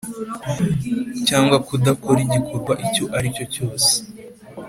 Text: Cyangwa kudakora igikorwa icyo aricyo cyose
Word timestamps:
Cyangwa 1.27 1.57
kudakora 1.67 2.19
igikorwa 2.25 2.73
icyo 2.85 3.03
aricyo 3.17 3.45
cyose 3.53 3.91